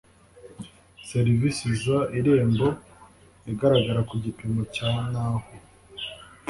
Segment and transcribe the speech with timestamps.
[1.09, 1.83] serivisi z
[2.19, 2.67] irembo
[3.51, 5.47] igaragara ku gipimo cya naho